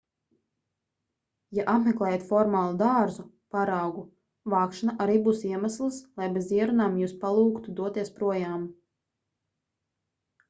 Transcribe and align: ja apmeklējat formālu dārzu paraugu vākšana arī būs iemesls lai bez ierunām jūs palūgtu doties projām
ja 1.57 1.65
apmeklējat 1.73 2.23
formālu 2.29 2.77
dārzu 2.79 3.25
paraugu 3.55 4.01
vākšana 4.53 4.95
arī 5.05 5.19
būs 5.27 5.43
iemesls 5.49 5.99
lai 6.21 6.29
bez 6.39 6.49
ierunām 6.57 6.97
jūs 7.03 7.13
palūgtu 7.25 7.75
doties 7.81 8.11
projām 8.21 8.65